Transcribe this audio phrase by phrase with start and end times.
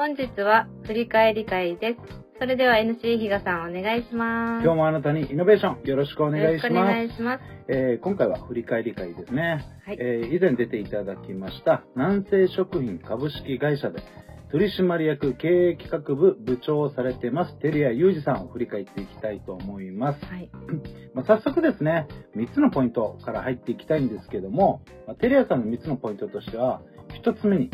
[0.00, 1.98] 本日は振り返り会です。
[2.38, 4.64] それでは NC 比嘉さんお願いします。
[4.64, 6.86] 今日もあなたにイノベーションよろしくお願いしよろしくおます。
[6.86, 7.42] 願いします。
[7.68, 14.02] えー今回は振り返り会ですね、はいえー以前出ていただきました南西食品株式会社で
[14.50, 20.24] 取締役経営企画部部長をされてます照屋裕二さんを振り返っていきたいと思います。
[20.24, 20.48] はい。
[21.12, 22.08] まあ、早速ですね、
[22.38, 26.80] 3つのポイントから入っていきたいんですけども、まあ、テレアさんの3つのポイントとしては、
[27.22, 27.70] 1つ目に、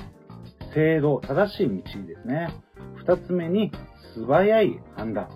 [0.77, 1.75] 正道、正しい道
[2.07, 2.51] ですね。
[3.07, 3.73] 2つ目に、
[4.15, 5.31] 素早い判断。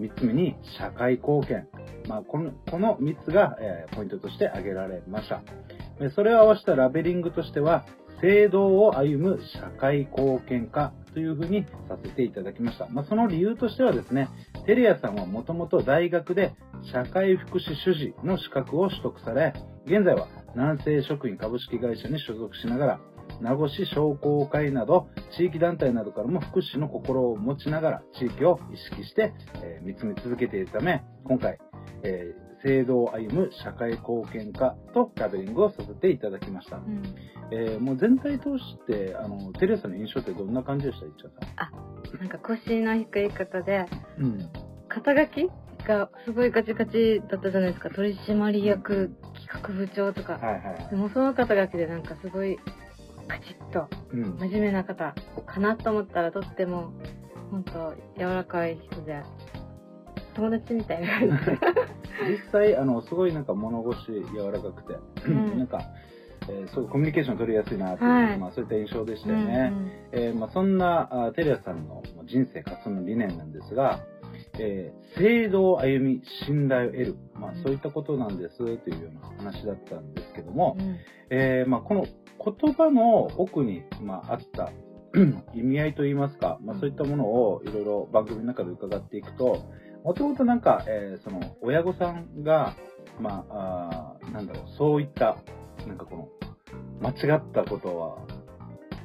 [0.00, 1.68] 3つ目に、社会貢献。
[2.08, 5.42] まあ、この、この3つが、えーポイントとして挙げられました。
[6.14, 7.84] それを合わせたラベリングとしては、
[8.20, 12.86] 正道を歩む社会貢献家というふうにさせていただきました。
[12.90, 14.28] まあ、その理由としてはですね、
[14.66, 16.54] テレアさんはもともと大学で
[16.92, 19.52] 社会福祉主事の資格を取得され、
[19.86, 23.00] 現在は南西食品株式会社に所属しながら、
[23.40, 29.32] 名護市商工会など地域団体などからも福祉の心を持ちながら地域を意識して、
[29.62, 31.58] えー見つめ続けているため、今回、
[32.02, 36.76] えー制度を歩む社会貢献家とラベリングをさせていただきました。
[36.76, 37.02] うん。
[37.52, 41.70] えーもう全体通して、あの、テレサの印象ってどんな感じでしたいっちゃさ
[42.18, 43.86] なんか腰の低い方で、
[44.18, 44.24] ん。
[44.24, 44.50] うん。
[44.88, 45.50] 肩書き
[45.86, 47.90] がすごいガチガチだったじゃないですか。
[47.90, 49.10] 取締役、
[49.48, 50.34] 企画部長とか。
[50.34, 50.96] はいはいで。
[50.96, 52.58] もその肩書きでなんかすごい
[53.28, 54.38] カチッとうん。
[54.38, 55.14] 真面目な方
[55.46, 56.92] かなと思ったらとっても
[57.50, 59.22] 本当柔らかい人で
[60.34, 61.40] 友達みたいな。
[62.28, 65.58] 実際、あの、すごいなんか物腰柔らかくて、うん。
[65.58, 65.80] なんか、
[66.48, 68.38] えーそうコミュニケーション取りやすいなっていう、はい。
[68.38, 69.72] まあそういった印象でしたうんよね。
[70.12, 74.00] えーまあ、そんなあテレアさんの人生活の理念なんですが、
[74.58, 77.16] えー、制度を歩み、信頼を得る。
[77.34, 80.96] まあ、そういったことなんですというような話だったんですけども、うん。
[81.30, 82.06] えーまあ、この
[82.44, 84.72] 言葉の奥に、まあ、あった
[85.54, 89.64] 意味合いといいますか、まあ、そういったものをいろいろ番組の中で伺っていくと、
[90.04, 92.74] もともとなんか、えーその親御さんが、
[93.20, 95.36] まあ、あーなんだろう、そういった、
[95.86, 96.28] なんかこの、
[97.00, 98.18] 間違ったことは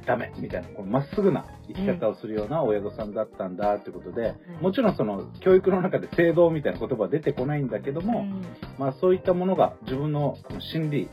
[0.06, 8.42] ダメみたいな、このまっすぐな生き方をするような親御さんだったんだってことで、もちろんその教育の中で制度みたいな言葉は出てこないんだけども、うん。
[8.78, 10.36] まあそういったものが自分の
[10.72, 11.10] 心理の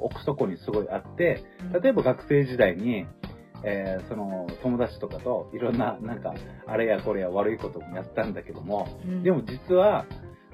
[0.00, 1.42] 奥底にすごいあって、
[1.82, 3.06] 例えば学生時代に、
[3.64, 6.34] えーその友達とかといろんななんか
[6.66, 9.22] あれやこれや悪いこともやったんだけども、うん。
[9.22, 10.06] でも実は、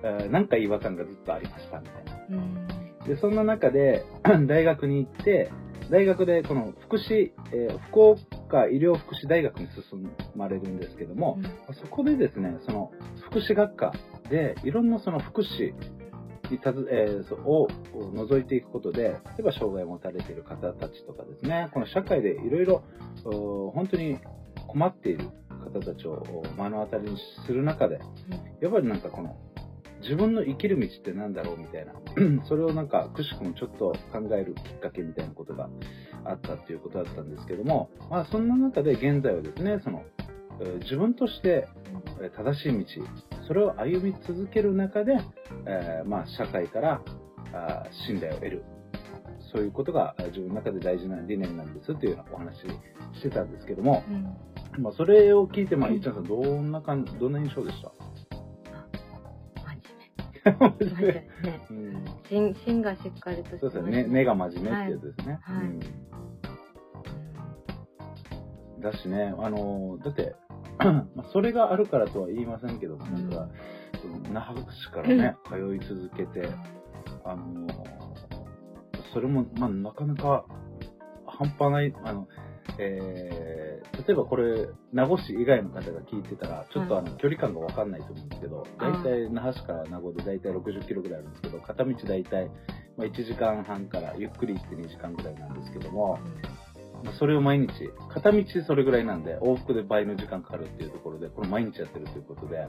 [0.02, 2.36] えーなんか違和感がずっとありましたみたいな。
[2.36, 3.04] うん。
[3.06, 4.04] で、そんな中で
[4.46, 5.50] 大学に行って、
[5.90, 11.38] 大学でこの福祉、えー福岡医療福祉大学に進まれるんですけども、
[11.72, 12.92] そこでですね、その
[13.30, 13.92] 福祉学科
[14.30, 15.72] でいろんなその福祉
[16.50, 22.82] にたず、えーそをを覗いていくことで、例えば障害を持たれている方たちとかですね、この社会でいろいろ
[23.24, 24.18] お本当に
[24.66, 25.30] 困っている
[25.72, 26.22] 方たちを
[26.56, 28.00] お目の当たりにする中で、
[28.60, 29.36] やっぱりなんかこの
[30.02, 31.92] 自分の生きる道ってなんだろうみたいな、
[32.46, 35.68] それをなんかくしくもちょっと考えるきっかけみたいなことが
[36.24, 40.04] あったっていうことだったんですけども、まあそんな中で現在はですね、その、
[40.60, 41.97] えー自分としてえー
[42.36, 43.02] 正しい道、
[43.46, 45.18] それを歩み続ける中で、
[45.66, 47.00] えーまあ社会から
[47.52, 48.64] あー信頼を得る。
[49.52, 52.58] そういうことがえー自分の中で大事な理念なんですっていうようなお話
[53.14, 54.02] してたんですけども、
[54.76, 54.82] うん。
[54.82, 57.92] まあそれを聞いて、まあ、うんいっちゃんさん、どんな感じ、どんな印象でした？
[60.44, 60.88] 真面目。
[60.88, 61.12] 真面目。
[61.12, 61.28] ね。
[61.70, 62.04] うん。
[62.28, 64.04] 芯芯がしっかりとしてそうですよね。
[64.04, 65.38] 根が真面目ってやつですね。
[65.42, 65.56] はい。
[65.56, 65.80] はいうん。
[68.80, 70.36] だしね、あの、だって、
[71.14, 73.48] まあそれがあるからとは言いませんけども、なんか、
[74.32, 76.48] 那覇市からね、通い続けて、
[77.24, 77.66] あの、
[79.12, 80.44] それも、まあ、なかなか
[81.26, 82.28] 半端ない、あの、
[82.78, 83.68] えー
[84.06, 92.46] 例えばこれ、名護市以外の方が聞いてたら、ちょっとあの、距離感がわかんないと思うんですけど、あ大体那覇市から名護で大体60キロぐらいあるんですけど、片道大体、
[92.96, 96.18] まあ、1時間半からゆっくり行って2時間ぐらいなんですけども、
[97.04, 97.68] まあそれを毎日、
[98.12, 102.66] 片道それぐらいなんで、往復で倍の時間かかるっていうところで、これ毎日やってるということで、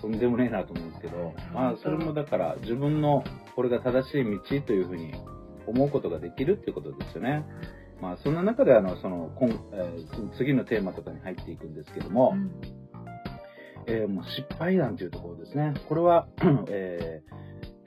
[0.00, 3.24] とんでもねえなと思うんですけど、まあそれもだから自分の
[3.56, 5.14] これが正しい道というふうに
[5.66, 7.44] 思うことができるっていうことですよね。
[8.00, 12.50] まあそんな中であの、その、今えー次のテーマとかに入っていくんですけども、うん
[13.86, 15.74] えーもう失敗談というところですね。
[15.88, 16.28] これは、
[16.68, 17.39] えー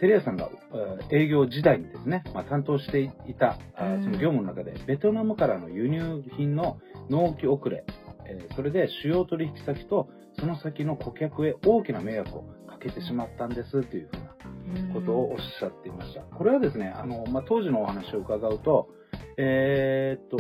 [0.03, 6.77] テレアさんが、えー営業時代にですね、まあ、担当していた、その業務の中で、ベトナムからの輸入品の
[7.09, 7.85] 納期遅れ、
[8.25, 16.19] えーそれで主要取引先とその先の顧客へ大きな迷惑をかけてしまったんですというふうなことをおっしゃっていました。
[16.21, 18.89] これはですね、あの、まあ、当時のお話を伺うと、
[19.37, 20.37] えーっと、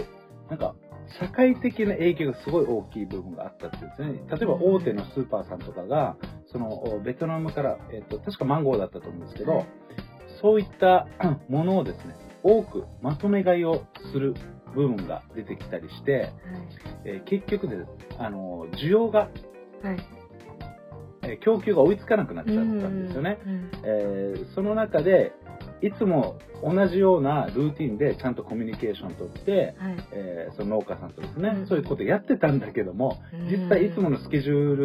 [0.49, 0.75] なんか、
[1.19, 4.37] 社会的な影響がすごい大きい部分があったっていうんですね。
[4.37, 6.17] 例えば大手のスーパーさんとかが、
[6.51, 9.65] そのベトナムから、えっと、確かマンゴーだったと思うんですけど、
[10.41, 11.07] そういった
[11.49, 14.35] ものをですね、多くまとめ買いをする
[14.75, 16.31] 部分が出てきたりして、はい、
[17.05, 17.77] えー、結局で、
[18.17, 19.29] あの、需要が、
[19.81, 20.23] はい
[21.25, 23.39] え供給が追いつかなくなっちゃったんですよね。
[23.83, 25.33] えー、その中で、
[25.83, 33.21] いつも同じようなルーティンでちゃんとコミュニケーションをとって、はい、えー、その農家さんとですね、うん、そういうことやってたんだけども、
[33.51, 34.75] 実際いつものスケジュー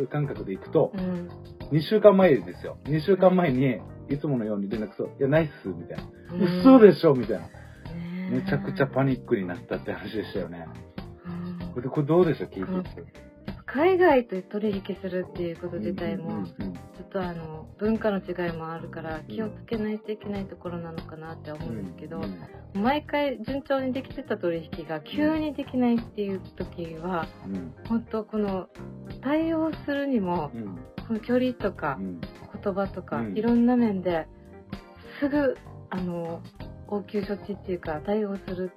[0.00, 1.28] ル感覚でいくと、うん、
[1.70, 2.76] 2週間前ですよ。
[2.84, 3.78] 2週間前に
[4.08, 6.60] いつものように連絡するいや、ないっす、みたいな。
[6.60, 7.48] 嘘でしょみたいな。
[8.30, 10.66] めちゃくちゃパニックになったって話でしたよね。
[11.72, 13.27] これこれどうでしょう聞いてて。
[13.70, 22.20] 海外と取引するっていうこと自体も、ちょっとあの文化の違いもあるから気をつけないといけないところなのかなって思うんですけど、
[22.72, 27.26] 毎回順調にできてた取引が急にできないっていう時は、
[27.88, 28.68] 本当この
[29.22, 30.50] 対応するにも、
[31.06, 31.98] この距離とか
[32.62, 34.26] 言葉とか、いろんな面で
[35.20, 35.58] すぐ
[35.90, 36.42] あの
[36.88, 38.72] 応急処置っていうか対応する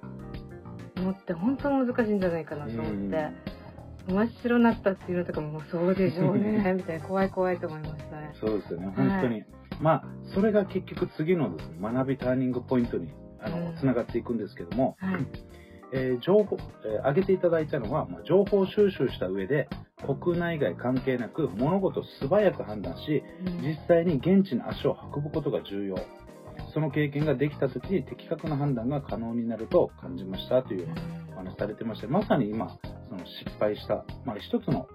[0.96, 3.51] のって本当難しいんじゃないかなと思って。
[4.08, 8.32] 真っ白になったっていうのとかもそうでしょうねみたいな怖い怖いと思いましたね。
[8.40, 9.46] そうですよね本当に、はい、
[9.80, 10.04] まあ
[10.34, 15.26] それが結局次のです、ね、学びターニングポイントにあの、つながっていくんですけども、はい、
[15.92, 19.68] えー、情報、えー、挙げていただいたのは、まあ、情報収集した上で
[20.22, 25.96] 国内外関係なく物事を素早く判断し、うん、実際に現地に足を運ぶことが重要。
[26.74, 30.88] その経験ができた時に的確な判断が可能になると感じましたという
[31.34, 32.78] お話されてましてまさに今
[33.12, 34.88] その失敗した、まあ、一つの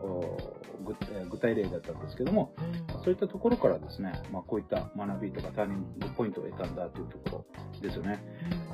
[1.29, 8.19] 具体例だったんですけども、うん、そういったところからですね、まあ、こういった学びとかターニングポイントを得たんだというところですよね。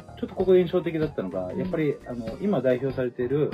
[0.09, 3.51] うん、ちょっとここで印象的だったのが、やっぱりあの今代表されている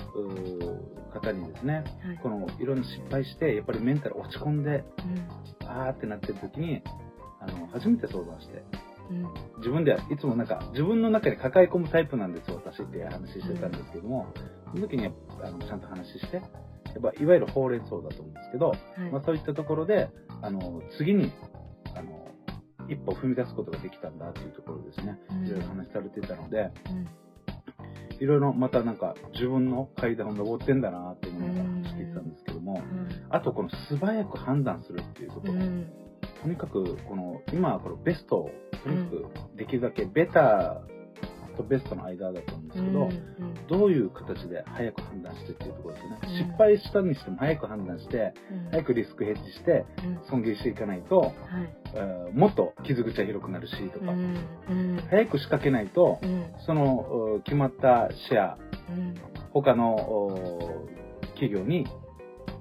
[1.11, 4.83] 方にですね、はい、このいろんな失敗して、やっぱりメンタル落ち込んで、
[5.61, 6.83] うん、あーってなってる時に、
[7.41, 8.63] あの初めて相談して、
[9.57, 14.27] 自分ではいつもなんか自分の中に抱え込むタイプなんですよ私って話してたんですけども、
[14.73, 15.07] その時に
[15.43, 16.45] あのちゃんと話してやっ
[17.01, 20.09] ぱいわゆるほうれん草だと思うんですけど、はい、まあ、そういったところで
[20.41, 21.31] あの次に
[21.95, 22.27] あの
[22.89, 26.71] 一歩踏み出すことができたんだというところですね、いろいろ話されてたので、
[28.19, 31.53] いろいろまたなんか自分の階段を登ってんだなっていうのが
[31.91, 32.29] 聞いてたん。
[32.29, 32.81] ですけども、
[33.29, 35.53] あとこの素早く判断するっていうところ、
[36.41, 38.49] とにかくこの今このベストを
[38.83, 40.99] とにかくできるだけベター
[41.59, 49.85] とベストの間だと思うんですけど、うんうん、どういう形で早く判断してっていうところですね、うん、失敗したにしても早く判断して、うん、早くリスクヘッジして
[50.29, 51.33] 損切りしていかないと、はい。
[51.91, 54.13] えー、もっと傷口は広くなるしとか、
[55.09, 56.19] 早く仕掛けないと、
[56.65, 58.57] その決まったシェア、
[59.51, 59.97] 他の
[61.33, 61.87] 企業に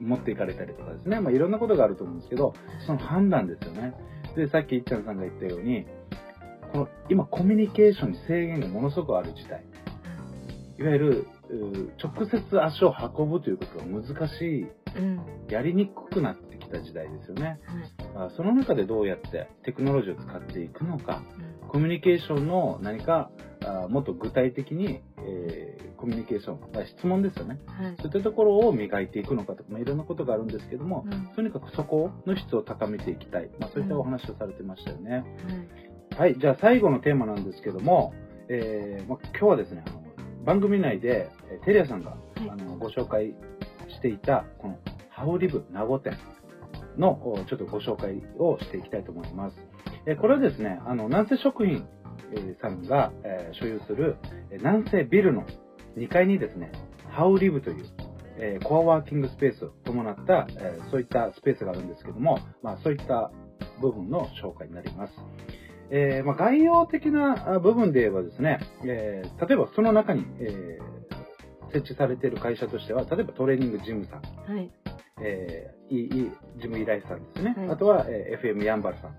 [0.01, 2.55] 持っていかれたりとかですね、まあ、いろんなことがあると思うんですけど、
[2.87, 3.95] その判断ですよね。
[4.37, 5.87] で、さっきいっちゃんさんが言ったように、
[6.73, 9.65] この今コミュニケーションに制限がものすごくある時代。
[10.79, 11.27] いわゆる、
[12.03, 14.67] 直接足を運ぶということが難しい、う
[15.01, 17.59] ん、やりにくくなってきた時代ですよね。
[18.15, 21.23] はい、その中でどうやってテクノロジーを使っていくのか、
[21.63, 23.31] うん、コミュニケーションの何か
[23.65, 35.25] あもっと具体的に、えー、コミュニケーション、質問ですよね、はい、そういったところを磨いていくのかとか、まあ、いろんなことがあるんですけども、うん、とにかくそこの質を高めていきたい、まあ、そういったお話をされてましたよね。
[36.17, 38.15] はい、じゃあ最後のテーマなんですけども、
[38.49, 40.03] えーまあ、今日はですね、あの
[40.45, 42.17] 番組内で、えテレアさんが、
[42.49, 43.35] あのご紹介
[43.89, 44.79] していた、この
[45.11, 46.17] ハウリブ名護店
[46.97, 49.57] のちょっとご紹介をしていきたいと思います。
[50.07, 51.87] えこれはですね、あの、南西食品
[52.63, 54.17] さんが、え所有する
[54.51, 55.45] 南西ビルの
[55.99, 56.73] 2階にですね、
[57.11, 57.87] ハウリブという、
[58.41, 63.33] えコアワーキングスペースを伴った、えそういったスペースがあるんですけども、まあ、そういった
[63.81, 65.13] 部分の紹介になります。
[65.91, 74.71] えー、まあ、概要的な部分で言えばですね、えー、例えばその中に、えー、設置されている会社としては、例えばトレーニングジムさん、はい、
[75.23, 79.17] えー、いいジム依頼さんですね、はい、あとは、えー、FM ヤンバルさん、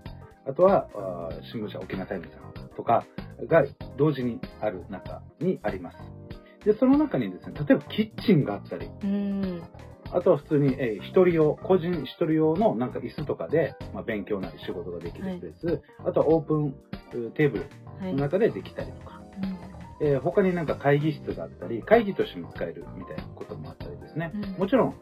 [0.48, 3.04] あとはあ新聞社沖縄タイムさんとか
[3.48, 3.64] が
[3.98, 6.19] 同時にある中にあります。
[6.64, 8.90] で、その中にですね、例えばキッチンがあったり、
[10.12, 16.74] あとは普通に、えー、一人用、個人一人用のなんか椅子とかで、まあ、勉強なり仕事ができるスペース、はい、あとはオープン
[17.34, 19.24] テーブルの中でできたりとか、はい、
[20.02, 24.32] えー、他になんか会議室があったり、会議としても使えるみたいなこともあったりですね。
[24.34, 24.94] うん、もちろん、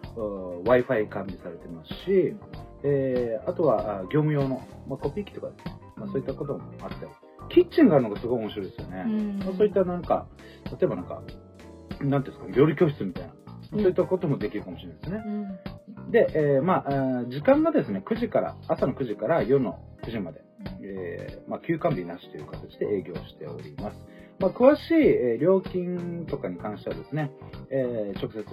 [0.65, 2.37] Wi-Fi 完備されてますし、
[2.85, 5.49] えー、あとは業務用の、まあ、コピー機とか、
[5.97, 7.11] まあ、そういったこともあったり、
[7.49, 9.05] キッチンがあるのがすごい面白いですよね。
[9.07, 10.27] うん、まあ、そういったなんか、
[10.71, 11.23] 例えばなんか、
[12.01, 13.31] なんていうんですか、料理教室みたいな、
[13.71, 15.25] そういったこともできるかもしれないですね。
[16.11, 20.43] で、えー、まあ、時間がですね、9時から、朝の9時から夜の9時まで、
[20.83, 23.97] えー、まあ、休館日なしという形で営業しております。
[24.39, 27.31] まあ、詳しい、え料金とかに関してはですね、
[27.71, 28.45] えー、直接、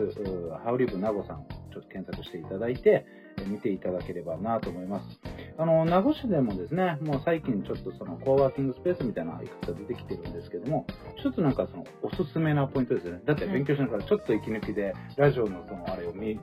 [0.64, 3.06] ハウリブ名護さんをちょっと検索していただいて、
[3.38, 5.20] え見ていただければなと思います。
[5.58, 10.86] あの、名護市でもですね、もう最近ちょっとそのコーワーキングスペースみたいないくつか出てきてるんですけども、
[11.16, 13.22] 一つなんかそのおすすめなポイントですよね。
[13.26, 16.40] だって勉強しながらちょっと息抜きで、ラジオのそのあれを見、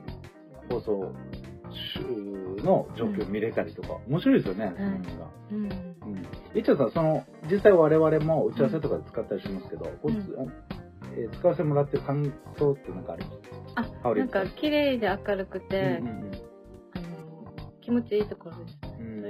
[0.69, 1.13] 放送
[2.63, 5.27] の状況を見れたりとか、面白いですよね、その辺が。
[5.51, 5.63] うん。
[5.63, 5.69] うん。
[6.55, 10.15] 一応さん、その、実際我々も打ち合わせとかで使ったりしますけど、うん、
[11.15, 13.37] えー、使わせてもらってる感想ってなんかあります？
[13.75, 16.31] あ、なんか綺麗で明るくて、うんうんうん、
[17.81, 18.77] 気持ちいいところです。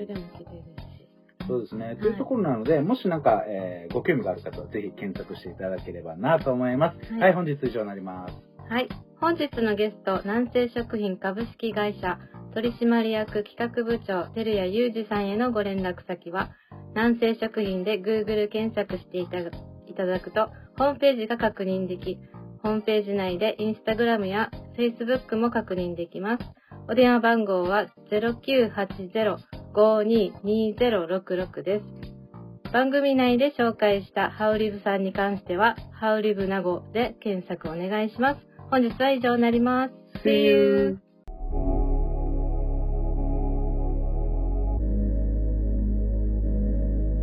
[0.07, 1.47] れでも綺麗ですし。
[1.47, 1.97] そうですね。
[1.99, 7.13] というところなので、もしなんか、えー、ご興味がある方はぜひ検索していただければなと思います。
[7.13, 8.33] はい、はい、本日以上になります。
[8.69, 8.87] はい。
[9.19, 12.17] 本日のゲスト、南西食品株式会社
[12.53, 16.51] 取締役企画部長、照屋裕二さんへのご連絡先は、
[16.93, 22.19] 南西食品で Google 検索していただくと、ホームページが確認でき、
[22.61, 26.43] ホームページ内で Instagram や Facebook も確認できます。
[26.87, 27.87] お電話番号は
[29.73, 31.85] 522066です。
[32.71, 38.39] 番組内で紹介したハウリブさんに関しては、ハウリブ名護で検索お願いします。
[38.71, 39.93] 本日は以上になります。
[40.27, 41.12] See you!